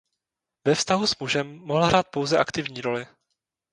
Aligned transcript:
Ve 0.67 0.73
vztahu 0.75 1.07
s 1.07 1.19
mužem 1.19 1.57
mohl 1.59 1.83
hrát 1.83 2.07
pouze 2.07 2.37
aktivní 2.37 2.81
roli. 2.81 3.05